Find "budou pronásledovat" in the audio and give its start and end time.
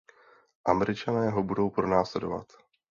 1.43-2.47